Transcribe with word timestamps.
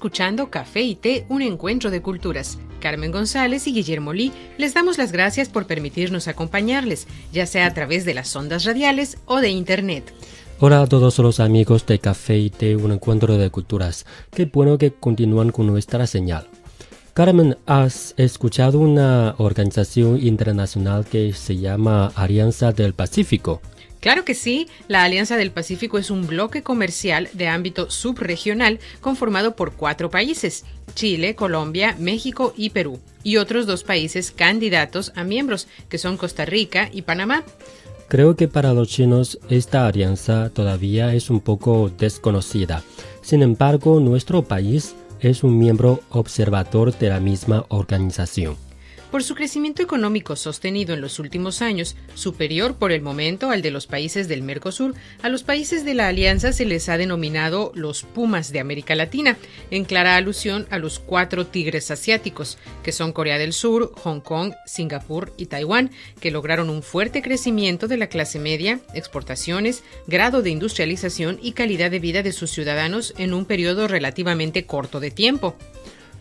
escuchando 0.00 0.48
Café 0.48 0.80
y 0.80 0.94
Té, 0.94 1.26
un 1.28 1.42
encuentro 1.42 1.90
de 1.90 2.00
culturas. 2.00 2.58
Carmen 2.80 3.12
González 3.12 3.66
y 3.66 3.74
Guillermo 3.74 4.14
Lee 4.14 4.32
les 4.56 4.72
damos 4.72 4.96
las 4.96 5.12
gracias 5.12 5.50
por 5.50 5.66
permitirnos 5.66 6.26
acompañarles, 6.26 7.06
ya 7.34 7.44
sea 7.44 7.66
a 7.66 7.74
través 7.74 8.06
de 8.06 8.14
las 8.14 8.34
ondas 8.34 8.64
radiales 8.64 9.18
o 9.26 9.42
de 9.42 9.50
Internet. 9.50 10.14
Hola 10.58 10.80
a 10.80 10.86
todos 10.86 11.18
los 11.18 11.38
amigos 11.38 11.84
de 11.84 11.98
Café 11.98 12.38
y 12.38 12.48
Té, 12.48 12.76
un 12.76 12.92
encuentro 12.92 13.36
de 13.36 13.50
culturas. 13.50 14.06
Qué 14.30 14.46
bueno 14.46 14.78
que 14.78 14.90
continúan 14.90 15.50
con 15.50 15.66
nuestra 15.66 16.06
señal. 16.06 16.48
Carmen, 17.12 17.58
¿has 17.66 18.14
escuchado 18.16 18.78
una 18.78 19.34
organización 19.36 20.18
internacional 20.18 21.04
que 21.04 21.34
se 21.34 21.58
llama 21.58 22.10
Alianza 22.14 22.72
del 22.72 22.94
Pacífico? 22.94 23.60
Claro 24.00 24.24
que 24.24 24.34
sí, 24.34 24.66
la 24.88 25.04
Alianza 25.04 25.36
del 25.36 25.50
Pacífico 25.50 25.98
es 25.98 26.10
un 26.10 26.26
bloque 26.26 26.62
comercial 26.62 27.28
de 27.34 27.48
ámbito 27.48 27.90
subregional 27.90 28.80
conformado 29.02 29.54
por 29.54 29.72
cuatro 29.74 30.10
países, 30.10 30.64
Chile, 30.94 31.34
Colombia, 31.34 31.94
México 31.98 32.54
y 32.56 32.70
Perú, 32.70 32.98
y 33.22 33.36
otros 33.36 33.66
dos 33.66 33.84
países 33.84 34.30
candidatos 34.30 35.12
a 35.16 35.24
miembros, 35.24 35.68
que 35.90 35.98
son 35.98 36.16
Costa 36.16 36.46
Rica 36.46 36.88
y 36.90 37.02
Panamá. 37.02 37.44
Creo 38.08 38.36
que 38.36 38.48
para 38.48 38.72
los 38.72 38.88
chinos 38.88 39.38
esta 39.50 39.86
alianza 39.86 40.50
todavía 40.50 41.14
es 41.14 41.30
un 41.30 41.40
poco 41.40 41.92
desconocida. 41.96 42.82
Sin 43.20 43.42
embargo, 43.42 44.00
nuestro 44.00 44.42
país 44.42 44.96
es 45.20 45.44
un 45.44 45.58
miembro 45.58 46.00
observador 46.08 46.96
de 46.98 47.10
la 47.10 47.20
misma 47.20 47.66
organización. 47.68 48.69
Por 49.10 49.24
su 49.24 49.34
crecimiento 49.34 49.82
económico 49.82 50.36
sostenido 50.36 50.94
en 50.94 51.00
los 51.00 51.18
últimos 51.18 51.62
años, 51.62 51.96
superior 52.14 52.76
por 52.76 52.92
el 52.92 53.02
momento 53.02 53.50
al 53.50 53.60
de 53.60 53.72
los 53.72 53.88
países 53.88 54.28
del 54.28 54.42
Mercosur, 54.42 54.94
a 55.20 55.28
los 55.28 55.42
países 55.42 55.84
de 55.84 55.94
la 55.94 56.06
alianza 56.06 56.52
se 56.52 56.64
les 56.64 56.88
ha 56.88 56.96
denominado 56.96 57.72
los 57.74 58.04
Pumas 58.04 58.52
de 58.52 58.60
América 58.60 58.94
Latina, 58.94 59.36
en 59.72 59.84
clara 59.84 60.14
alusión 60.14 60.68
a 60.70 60.78
los 60.78 61.00
cuatro 61.00 61.48
tigres 61.48 61.90
asiáticos, 61.90 62.56
que 62.84 62.92
son 62.92 63.12
Corea 63.12 63.36
del 63.36 63.52
Sur, 63.52 63.92
Hong 63.96 64.20
Kong, 64.20 64.52
Singapur 64.64 65.32
y 65.36 65.46
Taiwán, 65.46 65.90
que 66.20 66.30
lograron 66.30 66.70
un 66.70 66.84
fuerte 66.84 67.20
crecimiento 67.20 67.88
de 67.88 67.96
la 67.96 68.06
clase 68.06 68.38
media, 68.38 68.78
exportaciones, 68.94 69.82
grado 70.06 70.40
de 70.40 70.50
industrialización 70.50 71.40
y 71.42 71.52
calidad 71.52 71.90
de 71.90 71.98
vida 71.98 72.22
de 72.22 72.32
sus 72.32 72.52
ciudadanos 72.52 73.12
en 73.18 73.34
un 73.34 73.44
periodo 73.44 73.88
relativamente 73.88 74.66
corto 74.66 75.00
de 75.00 75.10
tiempo. 75.10 75.56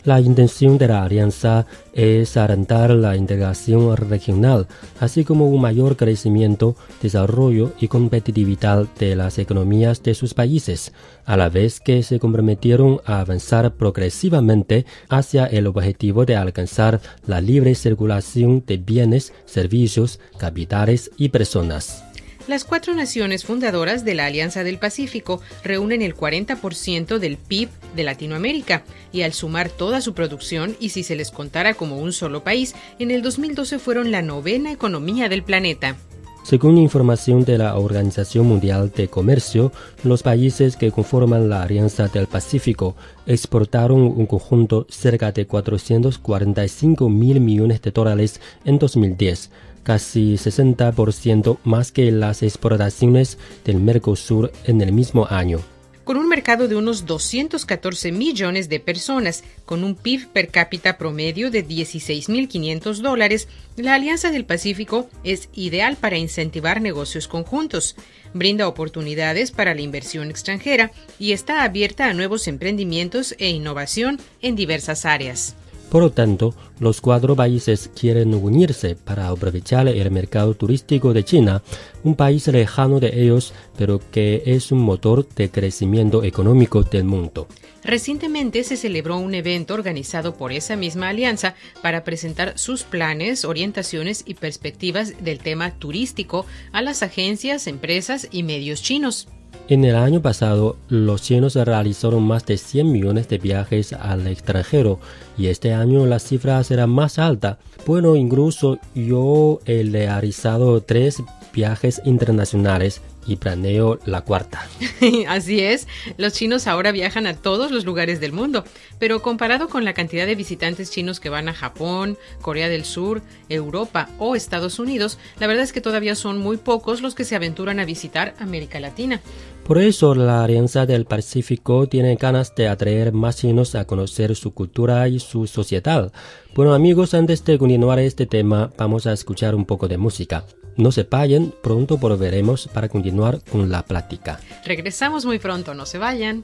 La 0.06 0.22
intención 0.22 0.78
de 0.78 0.88
la 0.88 1.04
alianza 1.04 1.66
es 1.94 2.38
alentar 2.38 2.92
la 2.92 3.18
integración 3.18 3.98
regional, 3.98 4.66
así 5.02 5.26
como 5.26 5.48
un 5.50 5.60
mayor 5.60 5.98
crecimiento, 5.98 6.78
desarrollo 7.02 7.74
y 7.82 7.90
competitividad 7.90 8.88
de 8.98 9.18
las 9.18 9.40
economías 9.40 10.02
de 10.02 10.14
sus 10.14 10.34
países, 10.34 10.94
a 11.26 11.36
la 11.36 11.50
vez 11.50 11.82
que 11.82 12.02
se 12.04 12.18
comprometieron 12.18 13.02
a 13.06 13.20
avanzar 13.20 13.74
progresivamente 13.76 14.86
hacia 15.10 15.46
el 15.46 15.68
objetivo 15.68 16.26
de 16.26 16.38
alcanzar 16.38 17.02
la 17.28 17.42
libre 17.42 17.76
circulación 17.76 18.64
de 18.66 18.78
bienes, 18.78 19.34
servicios, 19.46 20.22
capitales 20.38 21.12
y 21.18 21.30
personas. 21.30 22.09
Las 22.50 22.64
cuatro 22.64 22.96
naciones 22.96 23.46
fundadoras 23.46 24.04
de 24.04 24.16
la 24.16 24.26
Alianza 24.26 24.64
del 24.64 24.80
Pacífico 24.80 25.40
reúnen 25.64 26.02
el 26.02 26.16
40% 26.16 27.20
del 27.20 27.38
PIB 27.38 27.70
de 27.96 28.04
Latinoamérica 28.04 28.82
y 29.12 29.22
al 29.22 29.34
sumar 29.34 29.70
toda 29.70 30.02
su 30.02 30.16
producción 30.16 30.76
y 30.80 30.90
si 30.90 31.04
se 31.04 31.16
les 31.16 31.30
contara 31.30 31.76
como 31.76 32.00
un 32.00 32.12
solo 32.12 32.44
país, 32.44 32.74
en 32.98 33.12
el 33.12 33.22
2012 33.22 33.78
fueron 33.78 34.10
la 34.10 34.24
novena 34.24 34.72
economía 34.72 35.30
del 35.30 35.44
planeta. 35.44 35.96
Según 36.42 36.80
información 36.80 37.46
de 37.46 37.60
la 37.60 37.76
Organización 37.76 38.48
Mundial 38.48 38.92
de 38.96 39.10
Comercio, 39.10 39.72
los 40.04 40.24
países 40.24 40.76
que 40.76 40.92
conforman 40.92 41.50
la 41.50 41.62
Alianza 41.62 42.08
del 42.08 42.26
Pacífico 42.26 42.96
exportaron 43.28 44.02
un 44.02 44.26
conjunto 44.26 44.88
cerca 44.90 45.32
de 45.32 45.46
445 45.46 47.10
mil 47.10 47.42
millones 47.42 47.84
de 47.84 47.92
dólares 47.92 48.42
en 48.66 48.80
2010 48.80 49.52
casi 49.90 50.36
60% 50.36 51.58
más 51.64 51.92
que 51.92 52.12
las 52.12 52.44
exportaciones 52.44 53.40
del 53.66 53.78
Mercosur 53.78 54.52
en 54.66 54.82
el 54.82 54.92
mismo 54.92 55.26
año. 55.32 55.62
Con 56.04 56.18
un 56.18 56.28
mercado 56.28 56.68
de 56.68 56.76
unos 56.76 57.08
214 57.08 58.12
millones 58.12 58.70
de 58.70 58.80
personas, 58.80 59.44
con 59.66 59.84
un 59.84 59.96
PIB 59.96 60.28
per 60.28 60.50
cápita 60.50 61.00
promedio 61.00 61.50
de 61.50 61.68
16.500 61.68 62.98
dólares, 63.02 63.48
la 63.78 63.96
Alianza 63.96 64.30
del 64.30 64.46
Pacífico 64.46 65.10
es 65.24 65.50
ideal 65.56 65.98
para 65.98 66.20
incentivar 66.20 66.82
negocios 66.82 67.28
conjuntos, 67.28 67.96
brinda 68.36 68.68
oportunidades 68.68 69.50
para 69.50 69.74
la 69.74 69.82
inversión 69.82 70.30
extranjera 70.30 70.92
y 71.18 71.32
está 71.32 71.64
abierta 71.64 72.06
a 72.06 72.14
nuevos 72.14 72.48
emprendimientos 72.48 73.34
e 73.40 73.50
innovación 73.50 74.20
en 74.44 74.56
diversas 74.56 75.04
áreas. 75.06 75.56
Por 75.90 76.04
lo 76.04 76.12
tanto, 76.12 76.54
los 76.80 77.02
cuatro 77.02 77.36
países 77.36 77.90
quieren 78.00 78.36
unirse 78.36 78.96
para 78.96 79.28
aprovechar 79.28 79.88
el 79.88 80.12
mercado 80.12 80.54
turístico 80.54 81.14
de 81.14 81.24
China, 81.24 81.64
un 82.04 82.16
país 82.16 82.48
lejano 82.48 83.00
de 83.00 83.24
ellos, 83.24 83.54
pero 83.76 84.00
que 84.12 84.44
es 84.46 84.72
un 84.72 84.80
motor 84.80 85.28
de 85.30 85.50
crecimiento 85.50 86.24
económico 86.24 86.84
del 86.84 87.06
mundo. 87.06 87.48
Recientemente 87.84 88.64
se 88.64 88.78
celebró 88.78 89.18
un 89.18 89.34
evento 89.34 89.74
organizado 89.74 90.36
por 90.36 90.52
esa 90.52 90.76
misma 90.76 91.10
alianza 91.10 91.56
para 91.82 92.04
presentar 92.04 92.58
sus 92.60 92.84
planes, 92.84 93.44
orientaciones 93.44 94.24
y 94.28 94.36
perspectivas 94.36 95.24
del 95.24 95.40
tema 95.40 95.72
turístico 95.72 96.46
a 96.72 96.84
las 96.84 97.02
agencias, 97.02 97.66
empresas 97.66 98.28
y 98.30 98.44
medios 98.44 98.84
chinos. 98.84 99.28
En 99.68 99.86
el 99.86 99.96
año 99.96 100.22
pasado, 100.22 100.78
los 100.88 101.22
chinos 101.22 101.54
realizaron 101.54 102.24
más 102.24 102.46
de 102.46 102.58
100 102.58 102.92
millones 102.92 103.30
de 103.30 103.38
viajes 103.38 103.94
al 103.94 104.26
extranjero 104.26 105.00
y 105.38 105.48
este 105.48 105.74
año 105.74 106.08
la 106.08 106.18
cifra 106.18 106.64
será 106.64 106.88
más 106.88 107.20
alta. 107.20 107.60
Bueno, 107.86 108.16
incluso 108.16 108.80
yo 108.96 109.60
he 109.66 109.84
realizado 109.84 110.82
tres 110.82 111.22
viajes 111.54 112.02
internacionales 112.04 113.02
y 113.26 113.36
planeo 113.36 114.00
la 114.06 114.22
cuarta. 114.22 114.68
Así 115.28 115.60
es, 115.60 115.88
los 116.18 116.34
chinos 116.34 116.68
ahora 116.68 116.92
viajan 116.92 117.28
a 117.28 117.36
todos 117.36 117.72
los 117.72 117.86
lugares 117.86 118.20
del 118.20 118.32
mundo, 118.32 118.64
pero 118.98 119.22
comparado 119.22 119.70
con 119.70 119.86
la 119.86 119.94
cantidad 119.94 120.26
de 120.26 120.36
visitantes 120.36 120.92
chinos 120.92 121.20
que 121.20 121.30
van 121.30 121.50
a 121.50 121.54
Japón, 121.54 122.18
Corea 122.42 122.70
del 122.70 122.86
Sur, 122.86 123.22
Europa 123.50 124.10
o 124.18 124.36
Estados 124.36 124.80
Unidos, 124.80 125.18
la 125.40 125.48
verdad 125.48 125.64
es 125.64 125.74
que 125.74 125.82
todavía 125.82 126.16
son 126.16 126.38
muy 126.40 126.58
pocos 126.58 127.02
los 127.02 127.16
que 127.16 127.26
se 127.26 127.36
aventuran 127.36 127.80
a 127.80 127.86
visitar 127.86 128.34
América 128.40 128.80
Latina. 128.80 129.22
Por 129.70 129.78
eso 129.78 130.16
la 130.16 130.44
Alianza 130.44 130.88
del 130.88 131.06
Pacífico 131.06 131.88
tiene 131.88 132.16
ganas 132.16 132.56
de 132.56 132.68
atraer 132.68 133.14
más 133.14 133.38
chinos 133.38 133.76
a 133.76 133.86
conocer 133.86 134.36
su 134.36 134.52
cultura 134.52 135.08
y 135.08 135.20
su 135.20 135.46
sociedad. 135.46 136.12
Bueno 136.56 136.74
amigos, 136.74 137.14
antes 137.14 137.46
de 137.46 137.60
continuar 137.60 138.00
este 138.00 138.26
tema, 138.26 138.72
vamos 138.76 139.06
a 139.06 139.14
escuchar 139.14 139.54
un 139.54 139.66
poco 139.66 139.88
de 139.88 140.00
música. 140.00 140.46
No 140.78 140.92
se 140.92 141.04
vayan, 141.04 141.54
pronto 141.62 141.98
volveremos 141.98 142.68
para 142.74 142.90
continuar 142.90 143.40
con 143.52 143.70
la 143.70 143.84
plática. 143.84 144.40
Regresamos 144.66 145.26
muy 145.26 145.38
pronto, 145.38 145.76
no 145.76 145.86
se 145.86 146.00
vayan. 146.00 146.44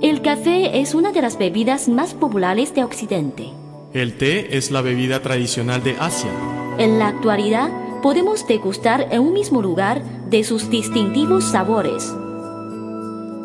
El 0.00 0.22
café 0.22 0.80
es 0.80 0.94
una 0.94 1.10
de 1.10 1.22
las 1.22 1.38
bebidas 1.38 1.88
más 1.88 2.14
populares 2.14 2.72
de 2.74 2.84
Occidente. 2.84 3.48
El 3.92 4.16
té 4.16 4.56
es 4.56 4.70
la 4.70 4.82
bebida 4.82 5.22
tradicional 5.22 5.82
de 5.82 5.96
Asia. 5.98 6.30
En 6.78 7.00
la 7.00 7.08
actualidad, 7.08 7.70
podemos 8.00 8.46
degustar 8.46 9.08
en 9.10 9.22
un 9.22 9.32
mismo 9.32 9.60
lugar 9.60 10.02
de 10.30 10.44
sus 10.44 10.70
distintivos 10.70 11.44
sabores. 11.44 12.14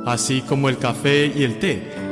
Así 0.06 0.42
como 0.42 0.70
el 0.70 0.78
café 0.78 1.32
y 1.34 1.44
el 1.44 1.58
té, 1.60 2.11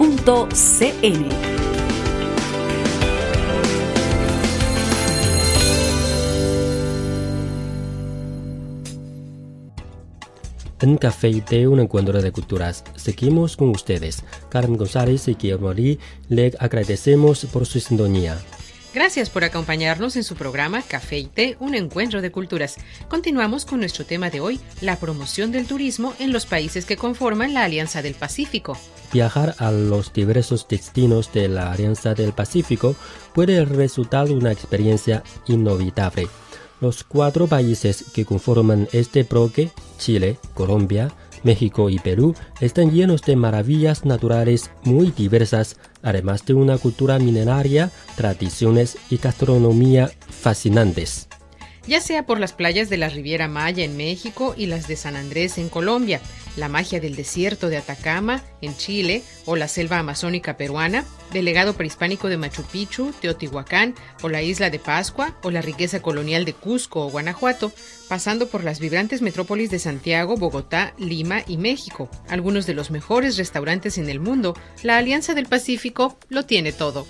espanol.cri.cn. 0.00 1.28
En 10.82 10.96
Café 10.96 11.28
y 11.28 11.42
Té, 11.42 11.68
un 11.68 11.80
encuentro 11.80 12.22
de 12.22 12.32
culturas. 12.32 12.84
Seguimos 12.96 13.58
con 13.58 13.68
ustedes. 13.68 14.24
Carmen 14.48 14.78
González 14.78 15.28
y 15.28 15.34
Guillermo 15.34 15.68
Morí, 15.68 15.98
le 16.30 16.54
agradecemos 16.58 17.44
por 17.44 17.66
su 17.66 17.80
sintonía. 17.80 18.38
Gracias 18.92 19.30
por 19.30 19.44
acompañarnos 19.44 20.16
en 20.16 20.24
su 20.24 20.34
programa 20.34 20.82
Café 20.82 21.18
y 21.18 21.26
Té, 21.26 21.56
un 21.60 21.76
encuentro 21.76 22.20
de 22.20 22.32
culturas. 22.32 22.76
Continuamos 23.08 23.64
con 23.64 23.78
nuestro 23.78 24.04
tema 24.04 24.30
de 24.30 24.40
hoy, 24.40 24.58
la 24.80 24.96
promoción 24.96 25.52
del 25.52 25.66
turismo 25.66 26.12
en 26.18 26.32
los 26.32 26.44
países 26.44 26.86
que 26.86 26.96
conforman 26.96 27.54
la 27.54 27.62
Alianza 27.62 28.02
del 28.02 28.14
Pacífico. 28.14 28.76
Viajar 29.12 29.54
a 29.58 29.70
los 29.70 30.12
diversos 30.12 30.66
destinos 30.66 31.32
de 31.32 31.48
la 31.48 31.70
Alianza 31.70 32.14
del 32.14 32.32
Pacífico 32.32 32.96
puede 33.32 33.64
resultar 33.64 34.28
una 34.32 34.50
experiencia 34.50 35.22
inolvidable. 35.46 36.26
Los 36.80 37.04
cuatro 37.04 37.46
países 37.46 38.06
que 38.12 38.24
conforman 38.24 38.88
este 38.90 39.22
bloque, 39.22 39.70
Chile, 39.98 40.38
Colombia, 40.54 41.12
México 41.42 41.88
y 41.90 41.98
Perú, 41.98 42.34
están 42.60 42.90
llenos 42.90 43.22
de 43.22 43.36
maravillas 43.36 44.04
naturales 44.04 44.70
muy 44.84 45.10
diversas, 45.10 45.76
además 46.02 46.44
de 46.44 46.54
una 46.54 46.78
cultura 46.78 47.18
mineraria, 47.18 47.90
tradiciones 48.16 48.98
y 49.10 49.16
gastronomía 49.16 50.10
fascinantes. 50.28 51.29
Ya 51.86 52.00
sea 52.00 52.26
por 52.26 52.38
las 52.38 52.52
playas 52.52 52.90
de 52.90 52.96
la 52.96 53.08
Riviera 53.08 53.48
Maya 53.48 53.84
en 53.84 53.96
México 53.96 54.54
y 54.56 54.66
las 54.66 54.86
de 54.86 54.96
San 54.96 55.16
Andrés 55.16 55.58
en 55.58 55.68
Colombia, 55.68 56.20
la 56.56 56.68
magia 56.68 57.00
del 57.00 57.16
desierto 57.16 57.68
de 57.68 57.78
Atacama, 57.78 58.42
en 58.60 58.76
Chile, 58.76 59.22
o 59.46 59.56
la 59.56 59.68
selva 59.68 59.98
amazónica 59.98 60.56
peruana, 60.56 61.04
del 61.32 61.44
legado 61.44 61.74
prehispánico 61.74 62.28
de 62.28 62.36
Machu 62.36 62.62
Picchu, 62.64 63.12
Teotihuacán, 63.20 63.94
o 64.22 64.28
la 64.28 64.42
isla 64.42 64.68
de 64.68 64.78
Pascua, 64.78 65.36
o 65.42 65.50
la 65.50 65.62
riqueza 65.62 66.02
colonial 66.02 66.44
de 66.44 66.52
Cusco 66.52 67.06
o 67.06 67.10
Guanajuato, 67.10 67.72
pasando 68.08 68.48
por 68.48 68.64
las 68.64 68.80
vibrantes 68.80 69.22
metrópolis 69.22 69.70
de 69.70 69.78
Santiago, 69.78 70.36
Bogotá, 70.36 70.94
Lima 70.98 71.42
y 71.46 71.56
México, 71.56 72.10
algunos 72.28 72.66
de 72.66 72.74
los 72.74 72.90
mejores 72.90 73.36
restaurantes 73.36 73.98
en 73.98 74.10
el 74.10 74.20
mundo, 74.20 74.56
la 74.82 74.98
Alianza 74.98 75.34
del 75.34 75.46
Pacífico 75.46 76.18
lo 76.28 76.44
tiene 76.44 76.72
todo. 76.72 77.06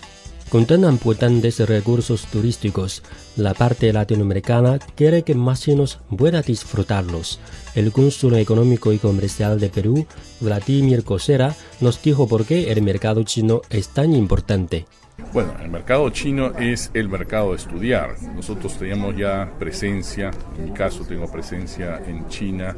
Con 0.50 0.66
tan 0.66 0.82
importantes 0.82 1.60
recursos 1.60 2.26
turísticos, 2.26 3.04
la 3.36 3.54
parte 3.54 3.92
latinoamericana 3.92 4.80
quiere 4.96 5.22
que 5.22 5.36
más 5.36 5.60
chinos 5.60 6.00
puedan 6.18 6.42
disfrutarlos. 6.42 7.38
El 7.76 7.92
cónsul 7.92 8.34
económico 8.34 8.92
y 8.92 8.98
comercial 8.98 9.60
de 9.60 9.68
Perú, 9.68 10.08
Vladimir 10.40 11.04
Cosera, 11.04 11.54
nos 11.80 12.02
dijo 12.02 12.26
por 12.26 12.46
qué 12.46 12.72
el 12.72 12.82
mercado 12.82 13.22
chino 13.22 13.62
es 13.70 13.90
tan 13.90 14.12
importante. 14.12 14.86
Bueno, 15.32 15.52
el 15.62 15.70
mercado 15.70 16.10
chino 16.10 16.58
es 16.58 16.90
el 16.94 17.08
mercado 17.08 17.50
de 17.50 17.56
estudiar. 17.58 18.16
Nosotros 18.34 18.76
teníamos 18.76 19.16
ya 19.16 19.52
presencia, 19.56 20.32
en 20.58 20.64
mi 20.64 20.70
caso 20.72 21.04
tengo 21.04 21.30
presencia 21.30 22.02
en 22.08 22.26
China 22.26 22.74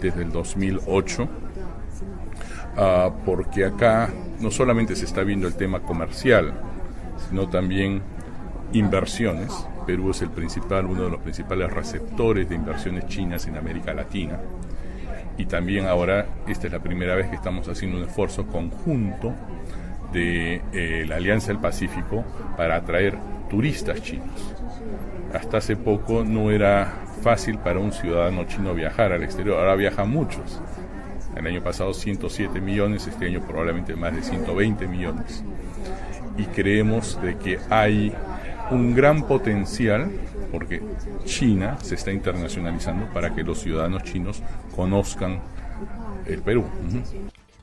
desde 0.00 0.22
el 0.22 0.30
2008, 0.30 1.28
ah, 2.76 3.10
porque 3.24 3.64
acá 3.64 4.14
no 4.38 4.52
solamente 4.52 4.94
se 4.94 5.06
está 5.06 5.24
viendo 5.24 5.48
el 5.48 5.56
tema 5.56 5.80
comercial, 5.82 6.54
sino 7.28 7.48
también 7.48 8.02
inversiones. 8.72 9.52
Perú 9.86 10.10
es 10.10 10.22
el 10.22 10.30
principal, 10.30 10.86
uno 10.86 11.04
de 11.04 11.10
los 11.10 11.20
principales 11.20 11.72
receptores 11.72 12.48
de 12.48 12.54
inversiones 12.54 13.06
chinas 13.06 13.46
en 13.46 13.56
América 13.56 13.94
Latina. 13.94 14.40
Y 15.38 15.46
también 15.46 15.86
ahora, 15.86 16.26
esta 16.46 16.66
es 16.66 16.72
la 16.72 16.80
primera 16.80 17.14
vez 17.14 17.28
que 17.28 17.36
estamos 17.36 17.68
haciendo 17.68 17.98
un 17.98 18.04
esfuerzo 18.04 18.46
conjunto 18.46 19.32
de 20.12 20.62
eh, 20.72 21.04
la 21.06 21.16
Alianza 21.16 21.48
del 21.48 21.58
Pacífico 21.58 22.24
para 22.56 22.76
atraer 22.76 23.16
turistas 23.48 24.02
chinos. 24.02 24.54
Hasta 25.34 25.58
hace 25.58 25.76
poco 25.76 26.24
no 26.24 26.50
era 26.50 26.92
fácil 27.22 27.58
para 27.58 27.78
un 27.78 27.92
ciudadano 27.92 28.44
chino 28.44 28.74
viajar 28.74 29.12
al 29.12 29.22
exterior, 29.22 29.58
ahora 29.58 29.76
viajan 29.76 30.10
muchos. 30.10 30.62
El 31.36 31.46
año 31.46 31.62
pasado 31.62 31.92
107 31.92 32.60
millones, 32.60 33.06
este 33.06 33.26
año 33.26 33.42
probablemente 33.46 33.94
más 33.94 34.14
de 34.14 34.22
120 34.22 34.88
millones 34.88 35.44
y 36.38 36.44
creemos 36.44 37.20
de 37.22 37.36
que 37.38 37.58
hay 37.70 38.12
un 38.70 38.94
gran 38.94 39.26
potencial 39.26 40.10
porque 40.50 40.82
China 41.24 41.78
se 41.82 41.94
está 41.94 42.12
internacionalizando 42.12 43.12
para 43.12 43.34
que 43.34 43.42
los 43.42 43.60
ciudadanos 43.60 44.04
chinos 44.04 44.42
conozcan 44.74 45.40
el 46.26 46.40
Perú. 46.42 46.64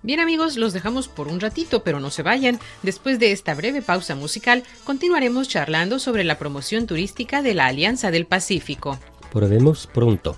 Bien 0.01 0.20
amigos, 0.20 0.58
los 0.58 0.74
dejamos 0.74 1.08
por 1.08 1.30
un 1.30 1.39
ratito, 1.39 1.84
pero 1.84 2.01
no 2.01 2.12
se 2.12 2.24
vayan. 2.24 2.60
Después 2.82 3.20
de 3.20 3.32
esta 3.32 3.56
breve 3.56 3.82
pausa 3.82 4.15
musical, 4.15 4.63
continuaremos 4.84 5.48
charlando 5.48 5.98
sobre 5.98 6.25
la 6.25 6.38
promoción 6.38 6.88
turística 6.88 7.42
de 7.42 7.53
la 7.53 7.68
Alianza 7.68 8.12
del 8.12 8.25
Pacífico. 8.25 9.00
Volvemos 9.32 9.88
pronto. 9.88 10.38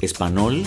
espanol.cri.cn. 0.00 0.66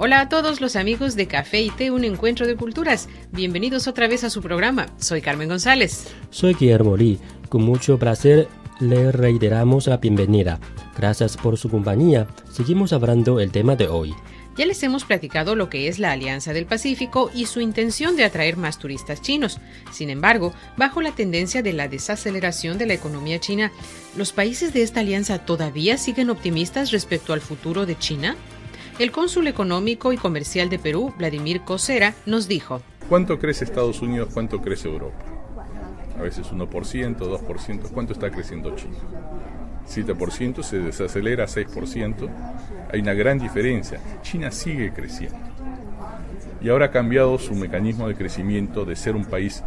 Hola 0.00 0.20
a 0.20 0.28
todos 0.28 0.60
los 0.60 0.76
amigos 0.76 1.16
de 1.16 1.26
Café 1.26 1.60
y 1.60 1.70
Té, 1.70 1.90
un 1.90 2.04
encuentro 2.04 2.46
de 2.46 2.54
culturas. 2.54 3.08
Bienvenidos 3.32 3.88
otra 3.88 4.06
vez 4.06 4.22
a 4.22 4.30
su 4.30 4.40
programa. 4.40 4.86
Soy 4.96 5.20
Carmen 5.20 5.48
González. 5.48 6.14
Soy 6.30 6.54
Guillermo 6.54 6.96
Lee. 6.96 7.18
Con 7.48 7.64
mucho 7.64 7.98
placer 7.98 8.46
le 8.78 9.10
reiteramos 9.10 9.88
la 9.88 9.96
bienvenida. 9.96 10.60
Gracias 10.96 11.36
por 11.36 11.56
su 11.56 11.68
compañía. 11.68 12.28
Seguimos 12.48 12.92
hablando 12.92 13.40
el 13.40 13.50
tema 13.50 13.74
de 13.74 13.88
hoy. 13.88 14.14
Ya 14.58 14.66
les 14.66 14.82
hemos 14.82 15.04
platicado 15.04 15.54
lo 15.54 15.70
que 15.70 15.86
es 15.86 16.00
la 16.00 16.10
Alianza 16.10 16.52
del 16.52 16.66
Pacífico 16.66 17.30
y 17.32 17.46
su 17.46 17.60
intención 17.60 18.16
de 18.16 18.24
atraer 18.24 18.56
más 18.56 18.80
turistas 18.80 19.22
chinos. 19.22 19.60
Sin 19.92 20.10
embargo, 20.10 20.52
bajo 20.76 21.00
la 21.00 21.12
tendencia 21.12 21.62
de 21.62 21.72
la 21.72 21.86
desaceleración 21.86 22.76
de 22.76 22.86
la 22.86 22.94
economía 22.94 23.38
china, 23.38 23.70
¿los 24.16 24.32
países 24.32 24.74
de 24.74 24.82
esta 24.82 24.98
alianza 24.98 25.38
todavía 25.38 25.96
siguen 25.96 26.28
optimistas 26.28 26.90
respecto 26.90 27.32
al 27.32 27.40
futuro 27.40 27.86
de 27.86 27.96
China? 27.96 28.34
El 28.98 29.12
cónsul 29.12 29.46
económico 29.46 30.12
y 30.12 30.16
comercial 30.16 30.68
de 30.68 30.80
Perú, 30.80 31.14
Vladimir 31.16 31.60
Cosera, 31.60 32.16
nos 32.26 32.48
dijo, 32.48 32.82
¿Cuánto 33.08 33.38
crece 33.38 33.64
Estados 33.64 34.02
Unidos? 34.02 34.30
¿Cuánto 34.34 34.60
crece 34.60 34.88
Europa? 34.88 35.24
A 36.18 36.22
veces 36.22 36.48
1%, 36.48 36.68
2%. 37.16 37.90
¿Cuánto 37.92 38.12
está 38.12 38.28
creciendo 38.32 38.74
China? 38.74 38.96
7%, 39.88 40.62
se 40.62 40.78
desacelera 40.78 41.44
a 41.44 41.48
6%. 41.48 42.28
Hay 42.92 43.00
una 43.00 43.14
gran 43.14 43.38
diferencia. 43.38 44.00
China 44.22 44.50
sigue 44.50 44.92
creciendo. 44.92 45.38
Y 46.60 46.68
ahora 46.68 46.86
ha 46.86 46.90
cambiado 46.90 47.38
su 47.38 47.54
mecanismo 47.54 48.08
de 48.08 48.14
crecimiento 48.14 48.84
de 48.84 48.96
ser 48.96 49.14
un 49.14 49.24
país 49.24 49.62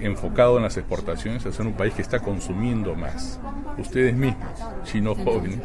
enfocado 0.00 0.56
en 0.56 0.62
las 0.62 0.76
exportaciones 0.76 1.44
a 1.44 1.52
ser 1.52 1.66
un 1.66 1.74
país 1.74 1.94
que 1.94 2.02
está 2.02 2.20
consumiendo 2.20 2.94
más. 2.94 3.38
Ustedes 3.78 4.14
mismos, 4.14 4.48
chinos 4.84 5.18
jóvenes, 5.18 5.60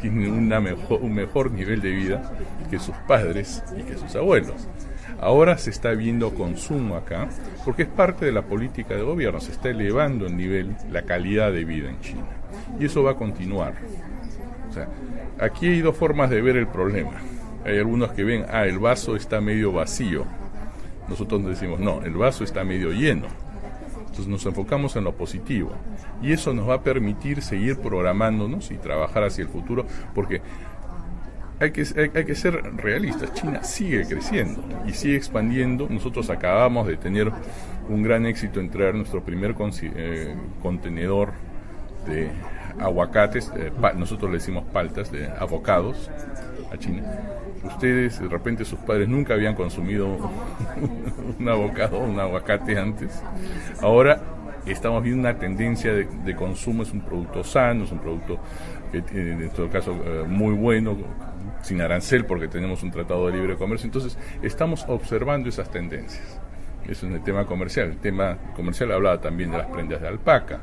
tienen 0.00 0.32
una 0.32 0.60
mejor, 0.60 1.00
un 1.02 1.14
mejor 1.14 1.50
nivel 1.50 1.80
de 1.80 1.90
vida 1.90 2.32
que 2.70 2.78
sus 2.78 2.94
padres 3.06 3.62
y 3.78 3.82
que 3.82 3.96
sus 3.96 4.14
abuelos. 4.14 4.68
Ahora 5.20 5.58
se 5.58 5.70
está 5.70 5.90
viendo 5.92 6.32
consumo 6.32 6.96
acá 6.96 7.28
porque 7.64 7.82
es 7.82 7.88
parte 7.88 8.24
de 8.24 8.32
la 8.32 8.42
política 8.42 8.94
de 8.94 9.02
gobierno, 9.02 9.40
se 9.40 9.52
está 9.52 9.70
elevando 9.70 10.26
el 10.26 10.36
nivel, 10.36 10.76
la 10.90 11.02
calidad 11.02 11.52
de 11.52 11.64
vida 11.64 11.90
en 11.90 12.00
China. 12.00 12.26
Y 12.78 12.86
eso 12.86 13.02
va 13.02 13.12
a 13.12 13.16
continuar. 13.16 13.74
O 14.70 14.72
sea, 14.72 14.88
aquí 15.40 15.66
hay 15.66 15.80
dos 15.80 15.96
formas 15.96 16.30
de 16.30 16.40
ver 16.40 16.56
el 16.56 16.68
problema. 16.68 17.12
Hay 17.64 17.78
algunos 17.78 18.12
que 18.12 18.24
ven, 18.24 18.44
ah, 18.50 18.64
el 18.64 18.78
vaso 18.78 19.16
está 19.16 19.40
medio 19.40 19.72
vacío. 19.72 20.24
Nosotros 21.08 21.44
decimos, 21.44 21.80
no, 21.80 22.02
el 22.02 22.14
vaso 22.14 22.44
está 22.44 22.64
medio 22.64 22.92
lleno. 22.92 23.26
Entonces 24.00 24.28
nos 24.28 24.46
enfocamos 24.46 24.96
en 24.96 25.04
lo 25.04 25.12
positivo. 25.14 25.72
Y 26.22 26.32
eso 26.32 26.52
nos 26.52 26.68
va 26.68 26.74
a 26.74 26.82
permitir 26.82 27.42
seguir 27.42 27.78
programándonos 27.78 28.70
y 28.70 28.76
trabajar 28.76 29.24
hacia 29.24 29.42
el 29.42 29.48
futuro, 29.48 29.86
porque 30.14 30.42
hay 31.60 31.72
que, 31.72 32.34
ser 32.34 32.76
realistas. 32.76 33.34
China 33.34 33.62
sigue 33.64 34.06
creciendo 34.06 34.62
y 34.86 34.92
sigue 34.92 35.16
expandiendo. 35.16 35.88
Nosotros 35.90 36.30
acabamos 36.30 36.86
de 36.86 36.96
tener 36.96 37.32
un 37.88 38.02
gran 38.02 38.26
éxito 38.26 38.60
en 38.60 38.70
traer 38.70 38.94
nuestro 38.94 39.22
primer 39.22 39.54
eh, 39.82 40.34
contenedor 40.62 41.32
de 42.06 42.30
aguacates, 42.78 43.52
eh, 43.56 43.72
nosotros 43.96 44.30
le 44.30 44.38
decimos 44.38 44.64
paltas, 44.72 45.10
de 45.10 45.26
avocados 45.26 46.10
a 46.72 46.76
China. 46.76 47.02
Ustedes, 47.64 48.20
de 48.20 48.28
repente, 48.28 48.64
sus 48.64 48.78
padres 48.78 49.08
nunca 49.08 49.34
habían 49.34 49.54
consumido 49.56 50.06
un 51.38 51.48
avocado, 51.48 51.98
un 51.98 52.20
aguacate 52.20 52.78
antes. 52.78 53.20
Ahora 53.82 54.20
estamos 54.72 55.02
viendo 55.02 55.20
una 55.20 55.38
tendencia 55.38 55.92
de, 55.92 56.36
consumo, 56.36 56.82
es 56.82 56.92
un 56.92 57.00
producto 57.00 57.44
sano, 57.44 57.84
es 57.84 57.92
un 57.92 57.98
producto 57.98 58.38
que 58.92 58.98
en 58.98 59.50
todo 59.50 59.68
caso 59.68 59.92
eh, 60.04 60.24
muy 60.26 60.54
bueno, 60.54 60.96
sin 61.62 61.80
arancel 61.80 62.24
porque 62.24 62.48
tenemos 62.48 62.82
un 62.82 62.90
tratado 62.90 63.26
de 63.26 63.32
libre 63.34 63.56
comercio. 63.56 63.86
Entonces, 63.86 64.18
estamos 64.42 64.84
observando 64.88 65.48
esas 65.48 65.70
tendencias. 65.70 66.40
Eso 66.86 67.06
es 67.06 67.14
el 67.14 67.22
tema 67.22 67.44
comercial. 67.44 67.88
El 67.88 67.98
tema 67.98 68.38
comercial 68.56 68.92
hablaba 68.92 69.20
también 69.20 69.50
de 69.50 69.58
las 69.58 69.66
prendas 69.66 70.00
de 70.00 70.08
alpaca, 70.08 70.60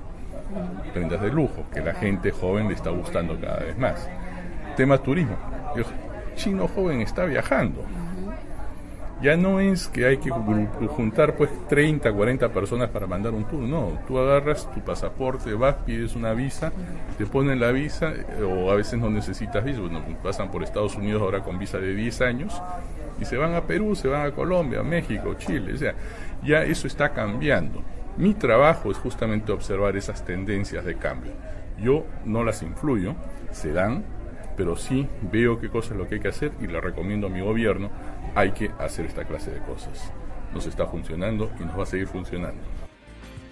prendas 0.94 1.22
de 1.22 1.30
lujo, 1.30 1.66
que 1.72 1.82
la 1.82 1.94
gente 1.94 2.32
joven 2.32 2.68
le 2.68 2.74
está 2.74 2.90
gustando 2.90 3.40
cada 3.40 3.60
vez 3.60 3.78
más. 3.78 4.10
Tema 4.76 4.98
turismo. 4.98 5.38
El 5.76 5.86
chino 6.36 6.68
joven 6.68 7.02
está 7.02 7.26
viajando 7.26 7.86
ya 9.22 9.38
no 9.38 9.60
es 9.60 9.88
que 9.88 10.06
hay 10.06 10.18
que 10.18 10.30
juntar 10.30 11.36
pues 11.36 11.50
30, 11.68 12.12
40 12.12 12.50
personas 12.50 12.90
para 12.90 13.08
mandar 13.08 13.34
un 13.34 13.46
tour, 13.46 13.62
no, 13.62 14.00
tú 14.08 14.20
agarras 14.20 14.70
tu 14.74 14.82
pasaporte, 14.82 15.54
vas, 15.54 15.76
pides 15.86 16.16
una 16.16 16.34
visa, 16.34 16.72
te 17.18 17.26
ponen 17.26 17.60
la 17.60 17.72
visa 17.72 18.14
o 18.44 18.72
a 18.72 18.76
veces 18.76 19.00
no 19.00 19.10
necesitas 19.10 19.64
visa, 19.64 19.80
bueno, 19.80 20.04
pasan 20.22 20.52
por 20.52 20.64
Estados 20.64 20.96
Unidos 20.96 21.22
ahora 21.22 21.42
con 21.44 21.58
visa 21.58 21.80
de 21.80 21.96
10 21.96 22.22
años 22.22 22.62
y 23.20 23.26
se 23.26 23.38
van 23.38 23.56
a 23.56 23.62
Perú, 23.62 23.96
se 23.96 24.08
van 24.08 24.26
a 24.26 24.32
Colombia, 24.32 24.84
México, 24.84 25.36
Chile, 25.36 25.74
o 25.74 25.78
sea, 25.78 25.96
ya 26.44 26.64
eso 26.64 26.88
está 26.88 27.10
cambiando. 27.14 27.82
Mi 28.18 28.34
trabajo 28.34 28.92
es 28.92 28.98
justamente 28.98 29.52
observar 29.52 29.98
esas 29.98 30.24
tendencias 30.24 30.86
de 30.86 30.96
cambio. 30.96 31.34
Yo 31.78 32.06
no 32.24 32.44
las 32.44 32.64
influyo, 32.64 33.16
se 33.52 33.74
dan, 33.74 34.06
pero 34.56 34.76
sí 34.76 35.08
veo 35.22 35.60
qué 35.60 35.70
cosa 35.70 35.94
es 35.94 36.00
lo 36.00 36.08
que 36.08 36.16
hay 36.16 36.22
que 36.22 36.30
hacer 36.30 36.52
y 36.62 36.68
le 36.68 36.80
recomiendo 36.80 37.28
a 37.28 37.30
mi 37.30 37.42
gobierno 37.42 37.90
hay 38.36 38.52
que 38.52 38.70
hacer 38.80 39.06
esta 39.06 39.26
clase 39.26 39.52
de 39.52 39.60
cosas. 39.60 40.12
Nos 40.54 40.68
está 40.68 40.86
funcionando 40.86 41.50
y 41.60 41.64
nos 41.64 41.80
va 41.80 41.84
a 41.84 41.88
seguir 41.88 42.08
funcionando. 42.08 42.62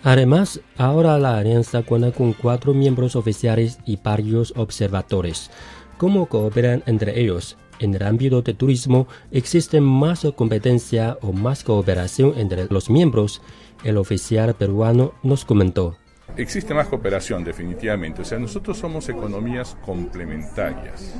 Además, 0.03 0.59
ahora 0.77 1.17
la 1.17 1.37
alianza 1.37 1.81
cuenta 1.81 2.11
con 2.11 2.33
cuatro 2.33 2.73
miembros 2.73 3.15
oficiales 3.15 3.79
y 3.85 3.95
varios 3.95 4.53
observadores. 4.57 5.49
¿Cómo 5.97 6.25
cooperan 6.25 6.83
entre 6.85 7.19
ellos? 7.21 7.57
En 7.79 7.93
el 7.93 8.03
ámbito 8.03 8.41
de 8.41 8.53
turismo 8.53 9.07
existe 9.31 9.79
más 9.79 10.27
competencia 10.35 11.17
o 11.21 11.31
más 11.31 11.63
cooperación 11.63 12.33
entre 12.37 12.65
los 12.65 12.89
miembros. 12.89 13.41
El 13.83 13.97
oficial 13.97 14.53
peruano 14.53 15.13
nos 15.23 15.45
comentó. 15.45 15.97
Existe 16.35 16.73
más 16.73 16.87
cooperación, 16.87 17.43
definitivamente. 17.43 18.23
O 18.23 18.25
sea, 18.25 18.39
nosotros 18.39 18.77
somos 18.77 19.07
economías 19.09 19.77
complementarias. 19.85 21.15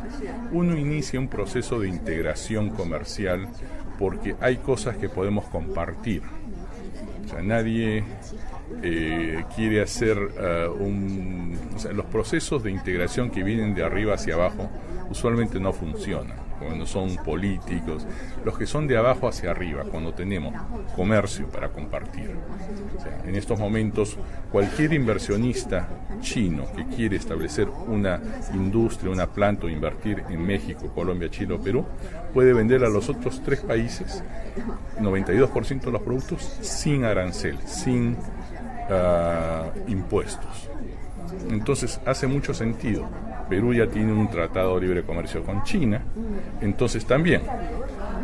Uno 0.52 0.78
inicia 0.78 1.20
un 1.20 1.28
proceso 1.28 1.80
de 1.80 1.90
integración 1.90 2.70
comercial 2.72 3.48
porque 4.00 4.36
hay 4.40 4.58
cosas 4.58 4.98
que 4.98 5.10
podemos 5.10 5.46
compartir. 5.46 6.24
O 7.26 7.30
sea, 7.30 7.42
nadie 7.42 8.04
eh, 8.82 9.44
quiere 9.56 9.82
hacer 9.82 10.18
eh, 10.38 10.68
un... 10.68 11.58
O 11.76 11.94
los 11.94 12.06
procesos 12.06 12.64
de 12.64 12.72
integración 12.72 13.30
que 13.30 13.44
vienen 13.44 13.74
de 13.74 13.84
arriba 13.84 14.16
hacia 14.16 14.36
abajo 14.36 14.70
usualmente 15.10 15.60
no 15.60 15.74
funcionan 15.74 16.44
cuando 16.60 16.86
son 16.86 17.16
políticos, 17.18 18.06
los 18.44 18.58
que 18.58 18.66
son 18.66 18.88
de 18.88 18.98
abajo 18.98 19.28
hacia 19.28 19.52
arriba, 19.52 19.84
cuando 19.90 20.14
tenemos 20.14 20.54
comercio 20.96 21.48
para 21.48 21.70
compartir. 21.70 22.32
en 23.26 23.36
estos 23.36 23.60
momentos, 23.60 24.18
cualquier 24.52 24.94
inversionista 24.94 25.88
chino 26.22 26.66
que 26.76 26.86
quiere 26.86 27.18
establecer 27.18 27.68
una 27.88 28.22
industria, 28.54 29.12
una 29.12 29.28
planta 29.28 29.66
o 29.66 29.70
invertir 29.70 30.24
en 30.30 30.46
México, 30.46 30.92
Colombia, 30.94 31.30
Chile 31.30 31.54
o 31.54 31.60
Perú, 31.60 31.86
puede 32.34 32.54
vender 32.54 32.84
a 32.84 32.90
los 32.90 33.10
otros 33.10 33.42
tres 33.44 33.62
países 33.62 34.24
92% 35.00 35.82
de 35.82 35.92
los 35.92 36.02
productos 36.02 36.42
sin 36.62 37.04
arancel, 37.04 37.58
sin 37.66 38.18
ah, 38.90 39.72
impuestos. 39.88 40.70
Entonces 41.50 42.00
hace 42.06 42.28
mucho 42.28 42.54
sentido 42.54 43.08
Perú 43.50 43.74
ya 43.74 43.88
tiene 43.88 44.12
un 44.12 44.30
tratado 44.30 44.80
de 44.80 44.88
libre 44.88 45.04
comercio 45.04 45.44
con 45.44 45.64
China, 45.64 46.02
entonces 46.62 47.06
también 47.06 47.44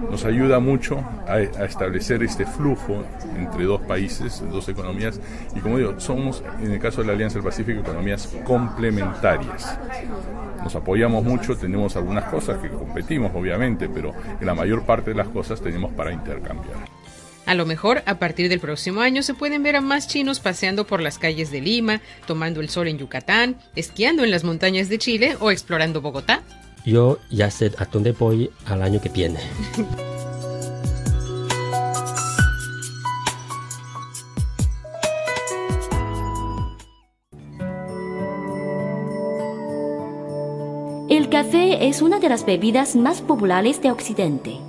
nos 0.09 0.25
ayuda 0.25 0.59
mucho 0.59 1.03
a, 1.27 1.39
establecer 1.39 2.23
este 2.23 2.45
flujo 2.45 3.03
entre 3.37 3.65
dos 3.65 3.81
países, 3.81 4.43
dos 4.49 4.67
economías, 4.69 5.19
y 5.55 5.59
como 5.59 5.77
digo, 5.77 5.99
somos, 5.99 6.43
en 6.61 6.71
el 6.71 6.79
caso 6.79 7.01
de 7.01 7.07
la 7.07 7.13
Alianza 7.13 7.35
del 7.35 7.43
Pacífico, 7.43 7.81
economías 7.81 8.35
complementarias. 8.43 9.77
Nos 10.63 10.75
apoyamos 10.75 11.23
mucho, 11.23 11.55
tenemos 11.55 11.95
algunas 11.95 12.25
cosas 12.25 12.57
que 12.57 12.69
competimos, 12.69 13.31
obviamente, 13.35 13.87
pero 13.87 14.13
en 14.39 14.47
la 14.47 14.55
mayor 14.55 14.83
parte 14.83 15.11
de 15.11 15.17
las 15.17 15.27
cosas 15.27 15.61
tenemos 15.61 15.91
para 15.93 16.11
intercambiar. 16.11 16.88
A 17.49 17.55
lo 17.55 17.65
mejor 17.65 18.03
a 18.05 18.19
partir 18.19 18.47
del 18.47 18.59
próximo 18.59 19.01
año 19.01 19.23
se 19.23 19.33
pueden 19.33 19.63
ver 19.63 19.75
a 19.75 19.81
más 19.81 20.07
chinos 20.07 20.39
paseando 20.39 20.85
por 20.85 21.01
las 21.01 21.17
calles 21.17 21.49
de 21.49 21.61
Lima, 21.61 21.99
tomando 22.27 22.61
el 22.61 22.69
sol 22.69 22.87
en 22.87 22.99
Yucatán, 22.99 23.57
esquiando 23.75 24.23
en 24.23 24.29
las 24.29 24.43
montañas 24.43 24.87
de 24.87 24.99
Chile 24.99 25.35
o 25.39 25.49
explorando 25.49 25.99
Bogotá. 25.99 26.43
Yo 26.85 27.17
ya 27.31 27.49
sé 27.49 27.71
a 27.79 27.85
dónde 27.85 28.11
voy 28.11 28.51
al 28.65 28.83
año 28.83 29.01
que 29.01 29.09
viene. 29.09 29.39
El 41.09 41.29
café 41.29 41.87
es 41.87 42.03
una 42.03 42.19
de 42.19 42.29
las 42.29 42.45
bebidas 42.45 42.95
más 42.95 43.21
populares 43.21 43.81
de 43.81 43.89
Occidente. 43.89 44.68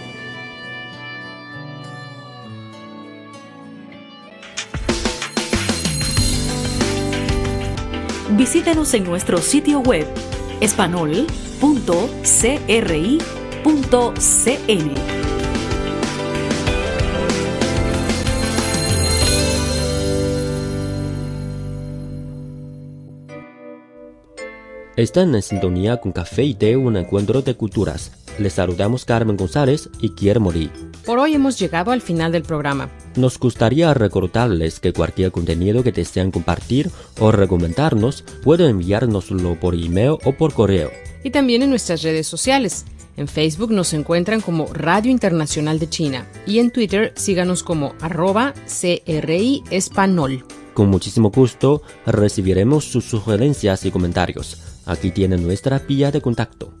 Visítenos 8.41 8.91
en 8.95 9.03
nuestro 9.03 9.37
sitio 9.37 9.81
web 9.81 10.07
espanol.cri.cn. 10.61 11.31
Están 24.95 25.35
en 25.35 25.41
sintonía 25.43 25.97
con 25.97 26.11
Café 26.11 26.41
y 26.41 26.55
Té, 26.55 26.75
un 26.75 26.97
encuentro 26.97 27.43
de 27.43 27.53
culturas. 27.55 28.11
Les 28.39 28.53
saludamos 28.53 29.05
Carmen 29.05 29.37
González 29.37 29.87
y 29.99 30.15
Guillermo 30.15 30.51
Lee. 30.51 30.71
Por 31.05 31.17
hoy 31.17 31.33
hemos 31.33 31.57
llegado 31.57 31.91
al 31.91 32.01
final 32.01 32.31
del 32.31 32.43
programa. 32.43 32.89
Nos 33.15 33.39
gustaría 33.39 33.93
recordarles 33.93 34.79
que 34.79 34.93
cualquier 34.93 35.31
contenido 35.31 35.83
que 35.83 35.91
desean 35.91 36.31
compartir 36.31 36.91
o 37.19 37.31
recomendarnos 37.31 38.23
pueden 38.43 38.69
enviárnoslo 38.69 39.59
por 39.59 39.73
email 39.73 40.17
o 40.23 40.33
por 40.37 40.53
correo. 40.53 40.91
Y 41.23 41.31
también 41.31 41.63
en 41.63 41.71
nuestras 41.71 42.03
redes 42.03 42.27
sociales. 42.27 42.85
En 43.17 43.27
Facebook 43.27 43.71
nos 43.71 43.93
encuentran 43.93 44.41
como 44.41 44.67
Radio 44.67 45.11
Internacional 45.11 45.79
de 45.79 45.89
China 45.89 46.27
y 46.47 46.59
en 46.59 46.71
Twitter 46.71 47.13
síganos 47.15 47.63
como 47.63 47.93
arroba 47.99 48.53
CRI 48.65 49.63
Espanol. 49.69 50.45
Con 50.73 50.89
muchísimo 50.89 51.31
gusto 51.31 51.81
recibiremos 52.05 52.85
sus 52.85 53.05
sugerencias 53.05 53.85
y 53.85 53.91
comentarios. 53.91 54.61
Aquí 54.85 55.11
tienen 55.11 55.43
nuestra 55.43 55.79
vía 55.79 56.11
de 56.11 56.21
contacto. 56.21 56.80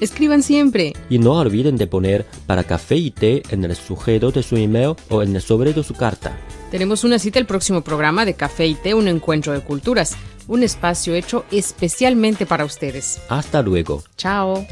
Escriban 0.00 0.42
siempre. 0.42 0.92
Y 1.08 1.18
no 1.18 1.32
olviden 1.32 1.76
de 1.76 1.86
poner 1.86 2.26
para 2.46 2.64
café 2.64 2.96
y 2.96 3.10
té 3.10 3.42
en 3.50 3.64
el 3.64 3.74
sujeto 3.76 4.30
de 4.30 4.42
su 4.42 4.56
email 4.56 4.94
o 5.08 5.22
en 5.22 5.34
el 5.34 5.42
sobre 5.42 5.72
de 5.72 5.82
su 5.82 5.94
carta. 5.94 6.36
Tenemos 6.70 7.04
una 7.04 7.18
cita 7.18 7.38
el 7.38 7.46
próximo 7.46 7.82
programa 7.82 8.24
de 8.24 8.34
Café 8.34 8.66
y 8.66 8.74
Té, 8.74 8.94
un 8.94 9.08
encuentro 9.08 9.52
de 9.52 9.60
culturas, 9.60 10.16
un 10.48 10.62
espacio 10.62 11.14
hecho 11.14 11.44
especialmente 11.50 12.44
para 12.44 12.64
ustedes. 12.64 13.20
Hasta 13.28 13.62
luego. 13.62 14.02
Chao. 14.16 14.66